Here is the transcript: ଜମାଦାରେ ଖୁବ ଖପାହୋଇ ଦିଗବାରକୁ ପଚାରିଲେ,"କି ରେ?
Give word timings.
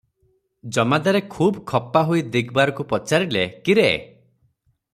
ଜମାଦାରେ 0.77 1.21
ଖୁବ 1.35 1.61
ଖପାହୋଇ 1.71 2.23
ଦିଗବାରକୁ 2.37 2.87
ପଚାରିଲେ,"କି 2.95 3.77
ରେ? 3.83 3.87